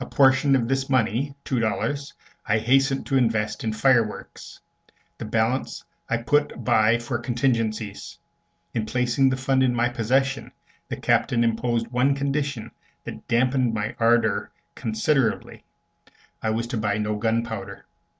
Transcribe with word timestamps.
A 0.00 0.06
portion 0.06 0.56
of 0.56 0.66
this 0.66 0.90
money, 0.90 1.36
two 1.44 1.60
dollars, 1.60 2.14
I 2.44 2.58
hastened 2.58 3.06
to 3.06 3.16
invest 3.16 3.62
in 3.62 3.72
fireworks; 3.72 4.58
the 5.18 5.24
balance 5.24 5.84
I 6.10 6.16
put 6.16 6.64
by 6.64 6.98
for 6.98 7.16
contingencies. 7.20 8.18
In 8.74 8.86
placing 8.86 9.30
the 9.30 9.36
fund 9.36 9.62
in 9.62 9.72
my 9.72 9.88
possession, 9.88 10.50
the 10.88 10.96
Captain 10.96 11.44
imposed 11.44 11.86
one 11.92 12.16
condition 12.16 12.72
that 13.04 13.28
dampened 13.28 13.72
my 13.72 13.94
ardor 14.00 14.50
considerably 14.74 15.62
I 16.42 16.50
was 16.50 16.66
to 16.66 16.76
buy 16.76 16.98
no 16.98 17.14
gunpowder. 17.14 17.86